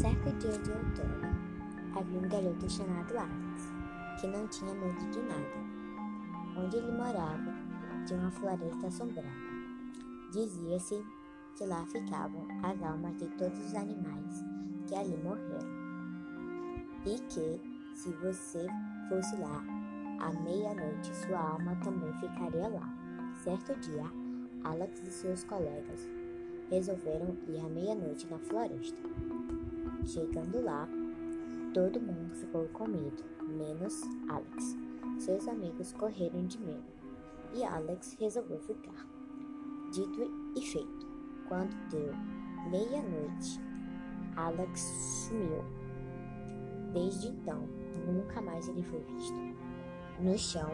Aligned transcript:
certo 0.00 0.32
dia 0.38 0.52
de 0.52 0.70
outono, 0.70 1.28
havia 1.94 2.18
um 2.18 2.28
garoto 2.28 2.70
chamado 2.70 3.18
Alex, 3.18 3.70
que 4.18 4.26
não 4.26 4.48
tinha 4.48 4.72
medo 4.72 5.10
de 5.10 5.20
nada. 5.20 5.60
Onde 6.56 6.78
ele 6.78 6.90
morava, 6.90 7.52
tinha 8.06 8.18
uma 8.18 8.30
floresta 8.30 8.86
assombrada. 8.86 9.28
Dizia-se 10.32 11.04
que 11.54 11.66
lá 11.66 11.84
ficavam 11.84 12.48
as 12.62 12.82
almas 12.82 13.14
de 13.18 13.26
todos 13.36 13.58
os 13.58 13.74
animais 13.74 14.42
que 14.86 14.94
ali 14.94 15.18
morreram. 15.22 15.68
E 17.04 17.18
que, 17.28 17.60
se 17.94 18.10
você 18.22 18.66
fosse 19.10 19.36
lá 19.36 19.62
à 20.18 20.32
meia-noite, 20.40 21.14
sua 21.14 21.38
alma 21.38 21.76
também 21.84 22.12
ficaria 22.20 22.68
lá. 22.68 22.88
Certo 23.44 23.78
dia, 23.80 24.10
Alex 24.64 24.98
e 25.02 25.10
seus 25.10 25.44
colegas 25.44 26.08
resolveram 26.70 27.36
ir 27.48 27.58
à 27.58 27.68
meia-noite 27.68 28.26
na 28.30 28.38
floresta. 28.38 29.00
Chegando 30.06 30.62
lá, 30.62 30.88
todo 31.74 32.00
mundo 32.00 32.34
ficou 32.36 32.66
com 32.68 32.86
medo, 32.86 33.24
menos 33.42 34.02
Alex. 34.28 34.76
Seus 35.18 35.48
amigos 35.48 35.92
correram 35.92 36.46
de 36.46 36.58
medo 36.58 36.84
e 37.54 37.64
Alex 37.64 38.16
resolveu 38.18 38.60
ficar. 38.60 39.06
Dito 39.92 40.30
e 40.56 40.62
feito, 40.62 41.06
quando 41.48 41.74
deu 41.90 42.14
meia-noite, 42.70 43.60
Alex 44.36 44.80
sumiu. 44.80 45.64
Desde 46.92 47.28
então, 47.28 47.68
nunca 48.06 48.40
mais 48.40 48.68
ele 48.68 48.82
foi 48.84 49.00
visto. 49.00 49.38
No 50.20 50.38
chão, 50.38 50.70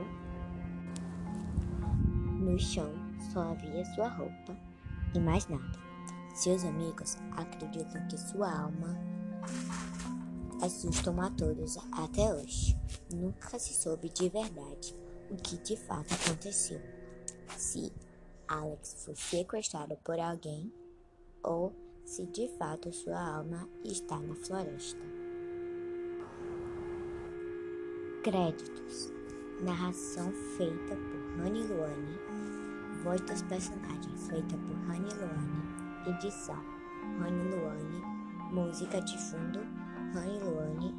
no 2.39 2.59
chão 2.59 2.93
só 3.33 3.53
havia 3.53 3.85
sua 3.95 4.09
roupa 4.09 4.57
e 5.17 5.21
mais 5.21 5.49
nada. 5.49 5.79
Seus 6.35 6.65
amigos 6.65 7.17
acreditam 7.33 8.07
que 8.09 8.19
sua 8.19 8.53
alma 8.53 8.97
assustam 10.63 11.21
a 11.21 11.31
todos 11.31 11.79
até 11.93 12.33
hoje. 12.35 12.77
Nunca 13.13 13.59
se 13.59 13.73
soube 13.73 14.11
de 14.11 14.29
verdade 14.29 14.95
o 15.31 15.37
que 15.37 15.57
de 15.59 15.77
fato 15.77 16.13
aconteceu. 16.15 16.81
Se 17.57 17.93
Alex 18.47 19.05
foi 19.05 19.17
sequestrado 19.17 19.97
por 20.05 20.21
alguém 20.21 20.73
ou 21.43 21.73
se 22.05 22.27
de 22.27 22.49
fato 22.59 22.93
sua 22.93 23.19
alma 23.19 23.69
está 23.85 24.19
na 24.19 24.35
floresta. 24.35 25.01
Créditos: 28.23 29.13
Narração 29.63 30.31
feita 30.57 30.95
por 30.95 31.39
Rani 31.39 31.63
Luane. 31.63 32.56
Voz 33.07 33.21
dos 33.21 33.41
personagens 33.43 34.27
feita 34.29 34.57
por 34.57 34.77
Rani 34.89 35.09
Luane. 35.15 36.09
Edição: 36.09 36.61
Rani 37.21 37.55
Luane. 37.55 38.03
Música 38.53 39.01
de 39.01 39.17
fundo: 39.17 39.61
Rani 40.13 40.41
Luane. 40.41 40.93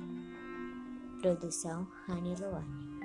Produção: 1.21 1.85
Rani 2.07 2.33
Luane. 2.39 2.96